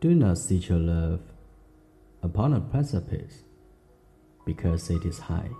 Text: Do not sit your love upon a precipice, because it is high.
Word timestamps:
Do 0.00 0.14
not 0.14 0.38
sit 0.38 0.70
your 0.70 0.78
love 0.78 1.20
upon 2.22 2.54
a 2.54 2.60
precipice, 2.60 3.44
because 4.46 4.88
it 4.88 5.04
is 5.04 5.18
high. 5.18 5.50